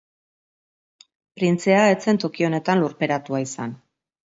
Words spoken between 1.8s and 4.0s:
ez zen toki honetan lurperatua izan.